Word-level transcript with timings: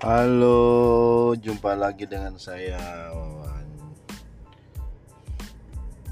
Halo, 0.00 1.36
jumpa 1.36 1.76
lagi 1.76 2.08
dengan 2.08 2.32
saya 2.40 2.80
Wawan. 3.12 3.68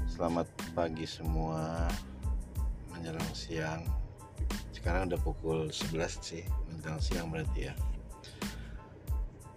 Selamat 0.05 0.45
pagi 0.77 1.09
semua 1.09 1.89
menjelang 2.93 3.33
siang. 3.33 3.81
Sekarang 4.69 5.09
udah 5.09 5.17
pukul 5.25 5.73
11 5.73 6.05
sih, 6.21 6.45
menjelang 6.69 7.01
siang 7.01 7.33
berarti 7.33 7.65
ya. 7.65 7.73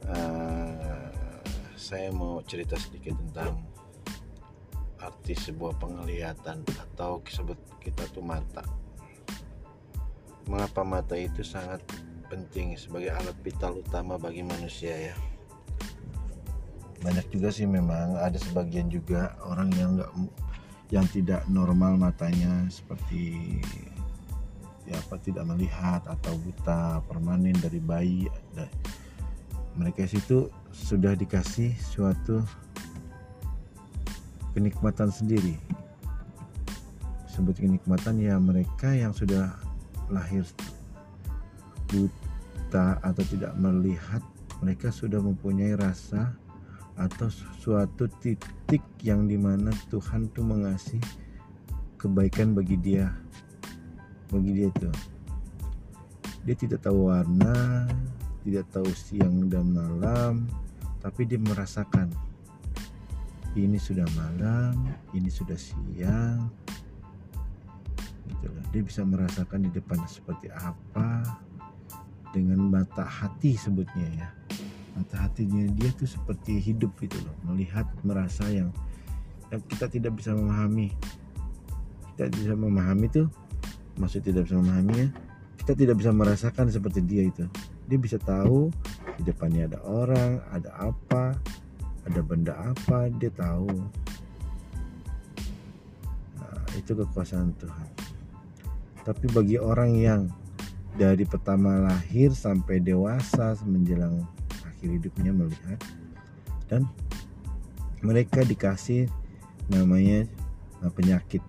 Uh, 0.08 1.12
saya 1.76 2.08
mau 2.08 2.40
cerita 2.48 2.80
sedikit 2.80 3.12
tentang 3.12 3.60
arti 4.96 5.36
sebuah 5.36 5.76
penglihatan 5.76 6.64
atau 6.64 7.20
disebut 7.20 7.60
kita 7.84 8.08
tuh 8.08 8.24
mata. 8.24 8.64
Mengapa 10.48 10.80
mata 10.88 11.20
itu 11.20 11.44
sangat 11.44 11.84
penting 12.32 12.72
sebagai 12.80 13.12
alat 13.12 13.36
vital 13.44 13.76
utama 13.84 14.16
bagi 14.16 14.40
manusia 14.40 15.12
ya. 15.12 15.14
Banyak 17.04 17.28
juga 17.28 17.52
sih 17.52 17.68
memang 17.68 18.16
ada 18.16 18.40
sebagian 18.40 18.88
juga 18.88 19.36
orang 19.44 19.68
yang 19.76 20.00
nggak 20.00 20.10
yang 20.88 21.04
tidak 21.12 21.44
normal 21.52 22.00
matanya 22.00 22.64
seperti 22.72 23.60
ya 24.88 24.96
apa 24.96 25.20
tidak 25.20 25.44
melihat 25.44 26.00
atau 26.08 26.32
buta 26.40 27.04
permanen 27.04 27.52
dari 27.60 27.80
bayi 27.84 28.24
ada. 28.32 28.64
Mereka 29.76 30.08
situ 30.08 30.48
sudah 30.72 31.12
dikasih 31.12 31.76
suatu 31.76 32.40
kenikmatan 34.56 35.12
sendiri. 35.12 35.60
Sebut 37.28 37.60
kenikmatan 37.60 38.20
ya 38.20 38.36
mereka 38.40 38.92
yang 38.92 39.12
sudah 39.16 39.52
lahir 40.12 40.44
buta 41.92 42.96
atau 43.04 43.24
tidak 43.28 43.52
melihat 43.60 44.24
mereka 44.64 44.88
sudah 44.88 45.20
mempunyai 45.20 45.76
rasa 45.76 46.32
atau 46.96 47.28
suatu 47.60 48.08
titik 48.20 48.80
yang 49.04 49.28
di 49.28 49.36
mana 49.36 49.68
Tuhan 49.92 50.32
tuh 50.32 50.44
mengasih 50.44 51.00
kebaikan 52.00 52.56
bagi 52.56 52.80
dia. 52.80 53.12
Bagi 54.32 54.50
dia 54.56 54.68
itu. 54.72 54.90
Dia 56.42 56.56
tidak 56.56 56.82
tahu 56.82 57.12
warna 57.12 57.86
tidak 58.42 58.66
tahu 58.74 58.90
siang 58.90 59.46
dan 59.46 59.70
malam 59.70 60.50
tapi 60.98 61.26
dia 61.26 61.38
merasakan. 61.38 62.10
Ini 63.52 63.76
sudah 63.76 64.06
malam 64.16 64.74
ini 65.14 65.30
sudah 65.30 65.58
siang. 65.58 66.50
Gitu 68.26 68.48
dia 68.72 68.82
bisa 68.82 69.04
merasakan 69.04 69.68
di 69.68 69.70
depan 69.70 70.00
seperti 70.08 70.48
apa 70.48 71.22
dengan 72.32 72.58
mata 72.72 73.04
hati 73.04 73.54
sebutnya 73.54 74.08
ya. 74.16 74.28
Mata 74.92 75.28
hatinya 75.28 75.64
dia 75.72 75.88
tuh 75.96 76.08
seperti 76.08 76.60
hidup 76.60 76.92
gitu 77.00 77.16
loh 77.24 77.36
melihat 77.48 77.88
merasa 78.04 78.44
yang, 78.48 78.68
yang 79.48 79.60
kita 79.68 79.88
tidak 79.88 80.16
bisa 80.16 80.32
memahami. 80.32 80.92
Kita 82.12 82.28
bisa 82.28 82.52
memahami 82.56 83.06
tuh 83.08 83.28
maksud 83.96 84.24
tidak 84.24 84.48
bisa 84.48 84.56
memahaminya 84.56 85.08
kita 85.62 85.78
tidak 85.78 86.02
bisa 86.02 86.10
merasakan 86.10 86.66
seperti 86.74 87.06
dia 87.06 87.22
itu. 87.22 87.46
Dia 87.86 87.94
bisa 87.94 88.18
tahu 88.18 88.74
di 89.14 89.22
depannya 89.22 89.70
ada 89.70 89.78
orang 89.86 90.42
ada 90.50 90.74
apa 90.74 91.38
ada 92.02 92.18
benda 92.18 92.50
apa 92.58 93.06
dia 93.14 93.30
tahu. 93.30 93.70
Nah, 96.42 96.66
itu 96.74 96.90
kekuasaan 96.98 97.54
Tuhan. 97.62 97.88
Tapi 99.06 99.26
bagi 99.30 99.54
orang 99.54 99.94
yang 99.94 100.20
dari 100.96 101.24
pertama 101.24 101.80
lahir 101.88 102.32
sampai 102.36 102.80
dewasa 102.80 103.56
menjelang 103.64 104.24
akhir 104.64 104.88
hidupnya 105.00 105.32
melihat. 105.32 105.80
Dan 106.68 106.88
mereka 108.04 108.44
dikasih 108.44 109.08
namanya 109.70 110.26
eh, 110.82 110.92
penyakit. 110.92 111.42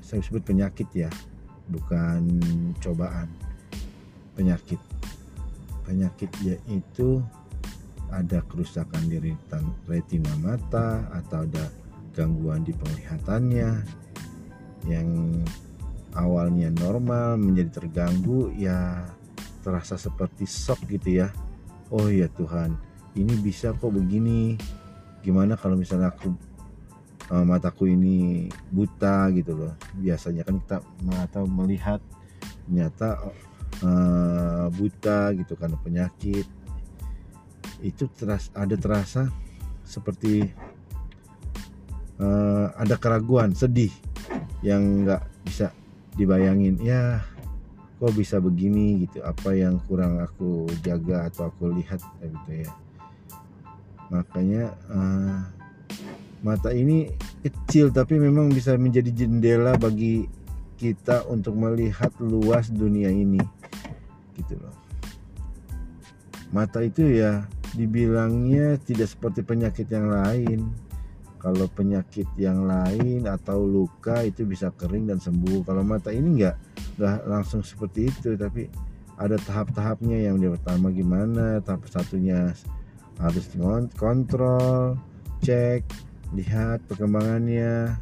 Saya 0.00 0.22
sebut 0.24 0.42
penyakit 0.42 0.88
ya 0.94 1.10
bukan 1.68 2.26
cobaan. 2.80 3.28
Penyakit. 4.34 4.80
Penyakit 5.84 6.30
yaitu 6.46 7.20
ada 8.10 8.42
kerusakan 8.50 9.06
di 9.06 9.34
retina 9.86 10.34
mata 10.42 11.06
atau 11.14 11.46
ada 11.46 11.70
gangguan 12.14 12.66
di 12.66 12.74
penglihatannya 12.74 13.70
yang 14.90 15.08
awalnya 16.14 16.70
normal 16.74 17.38
menjadi 17.38 17.82
terganggu 17.82 18.50
ya 18.58 19.06
terasa 19.60 20.00
seperti 20.00 20.48
shock 20.48 20.80
gitu 20.88 21.22
ya. 21.22 21.28
Oh 21.90 22.06
ya 22.06 22.30
Tuhan 22.32 22.74
ini 23.18 23.34
bisa 23.38 23.74
kok 23.74 23.92
begini. 23.92 24.56
Gimana 25.20 25.58
kalau 25.58 25.76
misalnya 25.76 26.14
aku 26.14 26.32
uh, 27.30 27.44
mataku 27.44 27.90
ini 27.90 28.48
buta 28.72 29.28
gitu 29.34 29.54
loh. 29.54 29.74
Biasanya 29.98 30.42
kan 30.46 30.56
kita 30.62 30.78
mata 31.04 31.40
melihat 31.44 32.00
ternyata 32.66 33.18
uh, 33.84 34.66
buta 34.72 35.34
gitu 35.36 35.54
karena 35.58 35.76
penyakit. 35.82 36.46
Itu 37.80 38.08
teras 38.12 38.52
ada 38.52 38.76
terasa 38.76 39.28
seperti 39.84 40.46
uh, 42.20 42.70
ada 42.76 42.94
keraguan 43.00 43.56
sedih 43.56 43.90
yang 44.60 45.04
nggak 45.04 45.24
bisa 45.42 45.72
dibayangin 46.20 46.76
ya 46.84 47.24
kok 47.96 48.12
bisa 48.16 48.36
begini 48.40 49.04
gitu? 49.04 49.24
Apa 49.24 49.56
yang 49.56 49.80
kurang 49.88 50.20
aku 50.20 50.68
jaga 50.84 51.28
atau 51.28 51.48
aku 51.48 51.72
lihat? 51.76 52.00
Gitu 52.20 52.64
ya. 52.64 52.70
Makanya 54.12 54.72
uh, 54.88 55.40
mata 56.40 56.72
ini 56.72 57.12
kecil 57.44 57.92
tapi 57.92 58.16
memang 58.20 58.52
bisa 58.52 58.76
menjadi 58.76 59.12
jendela 59.24 59.76
bagi 59.76 60.28
kita 60.80 61.28
untuk 61.28 61.56
melihat 61.56 62.12
luas 62.20 62.72
dunia 62.72 63.12
ini. 63.12 63.40
Gitu 64.36 64.56
loh. 64.56 64.76
Mata 66.52 66.80
itu 66.80 67.04
ya 67.04 67.44
dibilangnya 67.76 68.80
tidak 68.82 69.12
seperti 69.12 69.46
penyakit 69.46 69.86
yang 69.92 70.10
lain 70.10 70.89
kalau 71.40 71.66
penyakit 71.72 72.28
yang 72.36 72.68
lain 72.68 73.24
atau 73.24 73.64
luka 73.64 74.20
itu 74.20 74.44
bisa 74.44 74.68
kering 74.76 75.08
dan 75.08 75.16
sembuh. 75.16 75.64
Kalau 75.64 75.80
mata 75.80 76.12
ini 76.12 76.36
enggak 76.36 76.56
enggak 77.00 77.18
langsung 77.24 77.64
seperti 77.64 78.12
itu 78.12 78.36
tapi 78.36 78.68
ada 79.16 79.40
tahap-tahapnya. 79.40 80.20
Yang 80.28 80.36
dia 80.36 80.50
pertama 80.60 80.86
gimana 80.92 81.64
tahap 81.64 81.88
satunya 81.88 82.52
harus 83.16 83.44
kontrol 83.96 85.00
cek 85.40 85.82
lihat 86.36 86.84
perkembangannya. 86.84 87.96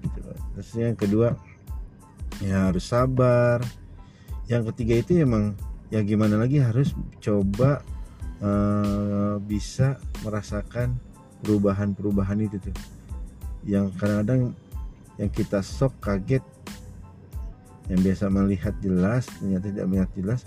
Gitu. 0.00 0.20
terus 0.56 0.70
yang 0.76 0.96
kedua 0.96 1.36
ya 2.44 2.68
harus 2.68 2.84
sabar. 2.84 3.64
Yang 4.52 4.76
ketiga 4.76 4.94
itu 5.00 5.10
emang 5.24 5.56
ya 5.88 6.04
gimana 6.04 6.36
lagi 6.36 6.60
harus 6.60 6.92
coba 7.24 7.80
uh, 8.44 9.40
bisa 9.40 9.96
merasakan 10.24 11.09
perubahan-perubahan 11.44 12.38
itu 12.44 12.56
tuh. 12.60 12.76
Yang 13.64 13.92
kadang-kadang 14.00 14.40
yang 15.20 15.30
kita 15.32 15.60
sok 15.60 15.92
kaget 16.00 16.44
yang 17.90 18.00
biasa 18.06 18.30
melihat 18.30 18.72
jelas 18.80 19.26
ternyata 19.40 19.66
tidak 19.68 19.86
melihat 19.90 20.10
jelas 20.16 20.40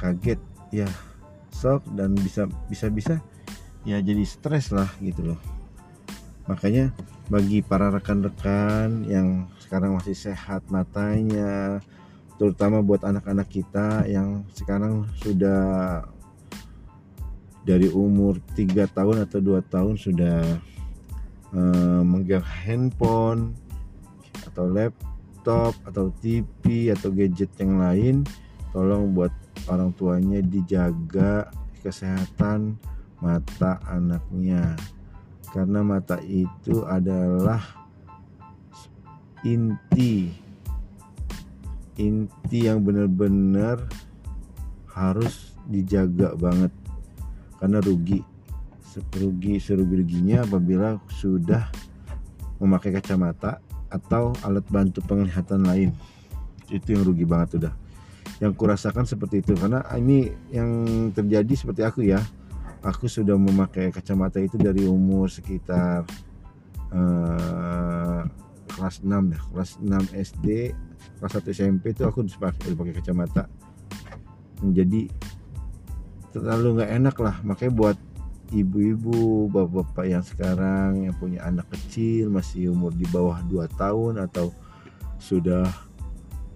kaget. 0.00 0.40
Ya 0.74 0.88
sok 1.54 1.82
dan 1.96 2.14
bisa 2.18 2.46
bisa 2.68 2.86
bisa 2.92 3.14
ya 3.82 3.98
jadi 4.02 4.24
stres 4.26 4.74
lah 4.74 4.88
gitu 5.02 5.34
loh. 5.34 5.40
Makanya 6.48 6.90
bagi 7.28 7.60
para 7.60 7.92
rekan-rekan 7.92 9.04
yang 9.04 9.46
sekarang 9.60 10.00
masih 10.00 10.16
sehat 10.16 10.64
matanya 10.72 11.84
terutama 12.38 12.80
buat 12.80 13.02
anak-anak 13.02 13.50
kita 13.50 14.06
yang 14.08 14.46
sekarang 14.54 15.04
sudah 15.20 16.06
dari 17.68 17.92
umur 17.92 18.40
3 18.56 18.88
tahun 18.96 19.28
atau 19.28 19.44
dua 19.44 19.60
tahun 19.60 20.00
sudah 20.00 20.40
uh, 21.52 22.00
megang 22.00 22.40
handphone 22.40 23.52
atau 24.48 24.64
laptop 24.64 25.76
atau 25.84 26.08
TV 26.24 26.88
atau 26.88 27.12
gadget 27.12 27.52
yang 27.60 27.76
lain 27.76 28.24
tolong 28.72 29.12
buat 29.12 29.28
orang 29.68 29.92
tuanya 29.92 30.40
dijaga 30.40 31.52
kesehatan 31.84 32.80
mata 33.20 33.76
anaknya. 33.84 34.72
Karena 35.52 35.84
mata 35.84 36.16
itu 36.24 36.84
adalah 36.88 37.60
inti 39.44 40.32
inti 41.98 42.58
yang 42.62 42.86
benar-benar 42.86 43.82
harus 44.94 45.58
dijaga 45.66 46.38
banget 46.38 46.70
karena 47.58 47.78
rugi. 47.82 48.22
Rugi 49.14 49.62
serugi-ruginya 49.62 50.42
apabila 50.42 50.98
sudah 51.12 51.70
memakai 52.58 52.90
kacamata 52.90 53.62
atau 53.92 54.34
alat 54.42 54.66
bantu 54.66 55.04
penglihatan 55.06 55.62
lain. 55.62 55.90
Itu 56.66 56.98
yang 56.98 57.06
rugi 57.06 57.22
banget 57.22 57.62
udah. 57.62 57.74
Yang 58.42 58.52
kurasakan 58.58 59.06
seperti 59.06 59.44
itu. 59.44 59.54
Karena 59.54 59.86
ini 59.94 60.30
yang 60.50 60.70
terjadi 61.14 61.52
seperti 61.54 61.82
aku 61.86 62.00
ya. 62.06 62.18
Aku 62.82 63.10
sudah 63.10 63.34
memakai 63.34 63.90
kacamata 63.90 64.38
itu 64.38 64.54
dari 64.54 64.86
umur 64.86 65.26
sekitar 65.26 66.06
uh, 66.94 68.22
kelas 68.78 69.02
6 69.02 69.10
ya 69.10 69.40
kelas 69.50 69.70
6 69.82 70.14
SD 70.14 70.46
kelas 71.18 71.32
1 71.34 71.50
SMP 71.50 71.90
itu 71.90 72.06
aku 72.06 72.22
dipakai, 72.22 72.74
pakai 72.78 72.94
kacamata. 72.94 73.50
Menjadi 74.62 75.10
terlalu 76.40 76.80
nggak 76.80 76.92
enak 76.98 77.16
lah. 77.18 77.36
Makanya 77.44 77.72
buat 77.74 77.96
ibu-ibu 78.48 79.48
bapak-bapak 79.52 80.06
yang 80.08 80.24
sekarang 80.24 81.04
yang 81.04 81.14
punya 81.20 81.44
anak 81.44 81.68
kecil 81.68 82.32
masih 82.32 82.72
umur 82.72 82.96
di 82.96 83.04
bawah 83.12 83.36
2 83.44 83.68
tahun 83.76 84.24
atau 84.24 84.48
sudah 85.20 85.68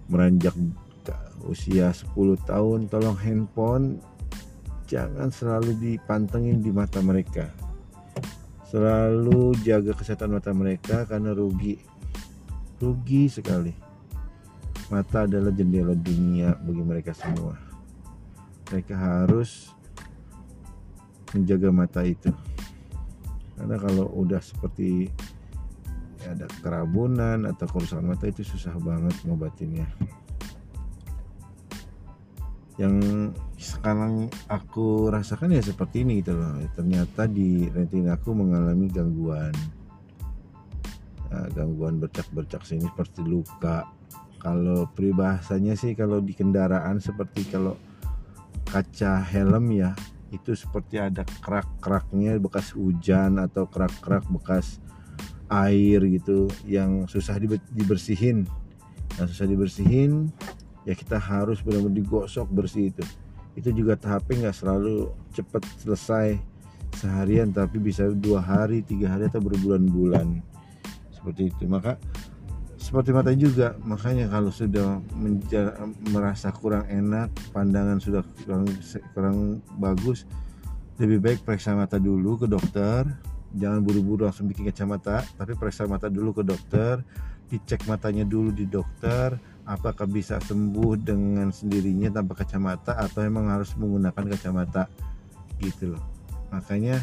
meranjak 0.09 0.55
usia 1.45 1.91
10 1.91 2.15
tahun 2.47 2.87
tolong 2.87 3.17
handphone. 3.19 3.99
Jangan 4.89 5.33
selalu 5.33 5.73
dipantengin 5.79 6.61
di 6.61 6.69
mata 6.69 7.01
mereka. 7.01 7.49
Selalu 8.69 9.53
jaga 9.61 9.93
kesehatan 9.93 10.37
mata 10.37 10.49
mereka 10.53 11.05
karena 11.05 11.33
rugi. 11.33 11.77
Rugi 12.81 13.29
sekali. 13.29 13.73
Mata 14.89 15.25
adalah 15.25 15.53
jendela 15.53 15.97
dunia 15.97 16.53
bagi 16.61 16.83
mereka 16.83 17.15
semua 17.15 17.72
mereka 18.73 18.97
harus 18.97 19.69
menjaga 21.37 21.69
mata 21.69 22.01
itu. 22.01 22.33
Karena 23.53 23.77
kalau 23.77 24.09
udah 24.17 24.41
seperti 24.41 25.13
ya 26.25 26.33
ada 26.33 26.49
kerabunan 26.65 27.45
atau 27.45 27.69
kerusakan 27.69 28.17
mata 28.17 28.25
itu 28.25 28.41
susah 28.41 28.73
banget 28.81 29.13
ngobatinnya. 29.29 29.85
Yang 32.81 32.97
sekarang 33.61 34.33
aku 34.49 35.13
rasakan 35.13 35.53
ya 35.53 35.61
seperti 35.61 36.01
ini 36.01 36.25
gitu 36.25 36.33
loh. 36.33 36.57
Ternyata 36.73 37.29
di 37.29 37.69
retina 37.69 38.17
aku 38.17 38.33
mengalami 38.33 38.89
gangguan. 38.89 39.53
Nah, 41.29 41.45
gangguan 41.53 42.01
bercak-bercak 42.01 42.65
sini 42.65 42.89
seperti 42.89 43.21
luka. 43.21 43.85
Kalau 44.41 44.89
peribahasanya 44.89 45.77
sih 45.77 45.93
kalau 45.93 46.25
di 46.25 46.33
kendaraan 46.33 46.97
seperti 46.97 47.53
kalau 47.53 47.77
kaca 48.73 49.21
helm 49.21 49.69
ya 49.69 49.93
itu 50.33 50.57
seperti 50.57 50.97
ada 50.97 51.21
kerak-keraknya 51.45 52.41
bekas 52.41 52.73
hujan 52.73 53.37
atau 53.37 53.69
kerak-kerak 53.69 54.25
bekas 54.33 54.81
air 55.45 56.01
gitu 56.09 56.49
yang 56.65 57.05
susah 57.05 57.37
dibersihin. 57.69 58.49
Yang 59.21 59.27
susah 59.37 59.45
dibersihin 59.45 60.33
ya 60.89 60.97
kita 60.97 61.21
harus 61.21 61.61
benar-benar 61.61 62.01
digosok 62.01 62.49
bersih 62.49 62.89
itu. 62.89 63.05
Itu 63.53 63.69
juga 63.69 63.93
HP 63.93 64.41
nggak 64.41 64.57
selalu 64.57 65.13
cepat 65.37 65.61
selesai 65.77 66.41
seharian 66.97 67.53
tapi 67.53 67.77
bisa 67.77 68.09
dua 68.09 68.41
hari 68.41 68.81
tiga 68.81 69.13
hari 69.13 69.29
atau 69.29 69.37
berbulan-bulan. 69.45 70.41
Seperti 71.13 71.53
itu. 71.53 71.69
Maka 71.69 72.01
seperti 72.93 73.09
mata 73.09 73.33
juga. 73.33 73.73
Makanya 73.89 74.29
kalau 74.29 74.53
sudah 74.53 75.01
merasa 76.13 76.53
kurang 76.53 76.85
enak 76.85 77.33
pandangan 77.49 77.97
sudah 77.97 78.21
kurang, 78.45 78.69
kurang 79.17 79.37
bagus 79.81 80.29
lebih 81.01 81.17
baik 81.17 81.39
periksa 81.41 81.73
mata 81.73 81.97
dulu 81.97 82.37
ke 82.37 82.45
dokter. 82.45 83.09
Jangan 83.57 83.81
buru-buru 83.81 84.29
langsung 84.29 84.45
bikin 84.45 84.69
kacamata 84.69 85.25
tapi 85.25 85.57
periksa 85.57 85.89
mata 85.89 86.05
dulu 86.05 86.37
ke 86.37 86.43
dokter. 86.45 87.01
Dicek 87.49 87.89
matanya 87.89 88.29
dulu 88.29 88.53
di 88.53 88.69
dokter 88.69 89.41
apakah 89.65 90.05
bisa 90.05 90.37
sembuh 90.37 90.93
dengan 90.93 91.49
sendirinya 91.49 92.13
tanpa 92.13 92.45
kacamata 92.45 92.93
atau 92.93 93.25
memang 93.25 93.49
harus 93.57 93.73
menggunakan 93.73 94.37
kacamata. 94.37 94.85
Gitu 95.57 95.97
loh. 95.97 96.03
Makanya 96.53 97.01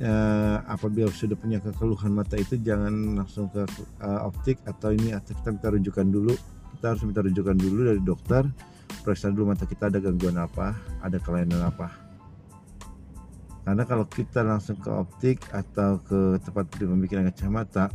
eh, 0.00 0.56
apabila 0.68 1.08
sudah 1.08 1.36
punya 1.36 1.58
kekeluhan 1.62 2.12
mata 2.12 2.36
itu 2.36 2.60
jangan 2.60 3.20
langsung 3.22 3.48
ke 3.48 3.64
uh, 4.04 4.28
optik 4.28 4.60
atau 4.68 4.92
ini 4.92 5.16
atau 5.16 5.32
kita 5.32 5.48
minta 5.52 5.68
rujukan 5.72 6.06
dulu. 6.08 6.34
Kita 6.76 6.92
harus 6.92 7.02
minta 7.08 7.24
rujukan 7.24 7.56
dulu 7.56 7.80
dari 7.88 8.00
dokter 8.04 8.44
periksa 9.06 9.30
dulu 9.30 9.54
mata 9.54 9.62
kita 9.66 9.86
ada 9.86 9.98
gangguan 10.02 10.36
apa 10.38 10.74
ada 11.00 11.16
kelainan 11.22 11.62
apa. 11.62 11.90
Karena 13.66 13.82
kalau 13.82 14.06
kita 14.06 14.46
langsung 14.46 14.78
ke 14.78 14.90
optik 14.90 15.42
atau 15.50 15.98
ke 16.02 16.38
tempat 16.42 16.70
pembikinan 16.78 17.30
kacamata 17.30 17.90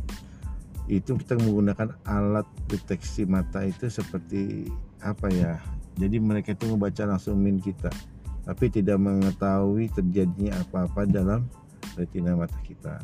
itu 0.90 1.16
kita 1.16 1.38
menggunakan 1.40 1.96
alat 2.04 2.44
deteksi 2.68 3.24
mata 3.24 3.64
itu 3.64 3.88
seperti 3.88 4.68
apa 5.00 5.32
ya? 5.32 5.56
Jadi 5.96 6.20
mereka 6.20 6.52
itu 6.52 6.68
membaca 6.68 7.04
langsung 7.04 7.40
min 7.40 7.60
kita 7.60 7.92
tapi 8.42 8.66
tidak 8.68 8.98
mengetahui 8.98 9.86
terjadinya 9.94 10.58
apa-apa 10.66 11.06
dalam 11.06 11.46
retina 11.96 12.36
mata 12.36 12.56
kita. 12.64 13.00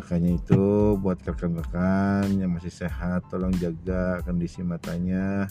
Makanya 0.00 0.30
itu 0.32 0.62
buat 0.96 1.20
rekan-rekan 1.20 2.32
yang 2.40 2.56
masih 2.56 2.72
sehat 2.72 3.26
tolong 3.28 3.52
jaga 3.60 4.24
kondisi 4.24 4.64
matanya 4.64 5.44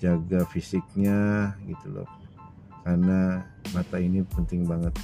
jaga 0.00 0.48
fisiknya 0.48 1.52
gitu 1.68 2.00
loh. 2.00 2.08
Karena 2.80 3.44
mata 3.76 4.00
ini 4.00 4.24
penting 4.24 4.64
banget. 4.64 4.96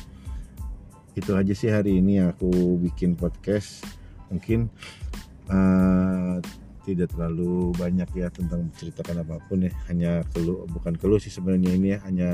Itu 1.12 1.36
aja 1.36 1.52
sih 1.52 1.68
hari 1.68 2.00
ini 2.00 2.24
aku 2.24 2.80
bikin 2.80 3.12
podcast. 3.12 3.84
Mungkin 4.32 4.72
uh, 5.52 6.40
tidak 6.88 7.12
terlalu 7.12 7.76
banyak 7.76 8.08
ya 8.16 8.32
tentang 8.32 8.72
menceritakan 8.72 9.20
apa 9.20 9.36
pun 9.44 9.68
ya. 9.68 9.72
Hanya 9.92 10.24
keluh 10.32 10.64
bukan 10.72 10.96
keluh 10.96 11.20
sih 11.20 11.28
sebenarnya 11.28 11.76
ini 11.76 11.88
ya. 11.92 11.98
Hanya 12.08 12.30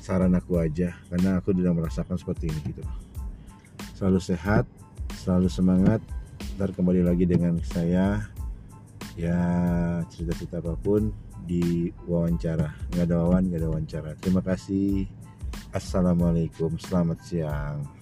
saran 0.00 0.32
aku 0.32 0.56
aja 0.56 0.96
karena 1.12 1.38
aku 1.38 1.52
tidak 1.52 1.76
merasakan 1.76 2.16
seperti 2.16 2.48
ini 2.48 2.60
gitu. 2.72 2.82
Selalu 3.98 4.20
sehat 4.22 4.64
selalu 5.20 5.48
semangat 5.50 6.00
ntar 6.56 6.70
kembali 6.72 7.02
lagi 7.02 7.26
dengan 7.26 7.58
saya 7.62 8.24
ya 9.18 9.38
cerita-cerita 10.08 10.62
apa 10.62 10.78
pun 10.78 11.10
di 11.44 11.90
wawancara. 12.06 12.72
Nggak 12.94 13.04
ada 13.04 13.16
wawan 13.20 13.42
nggak 13.50 13.60
ada 13.60 13.68
wawancara. 13.68 14.10
Terima 14.22 14.40
kasih. 14.40 15.04
Assalamualaikum. 15.74 16.80
Selamat 16.80 17.20
siang 17.26 17.97